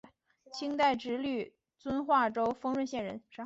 [0.51, 3.21] 清代直隶遵化州丰润县人。